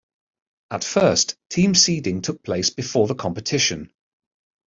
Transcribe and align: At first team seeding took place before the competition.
At 0.71 0.83
first 0.83 1.35
team 1.51 1.75
seeding 1.75 2.23
took 2.23 2.41
place 2.41 2.71
before 2.71 3.05
the 3.05 3.13
competition. 3.13 3.93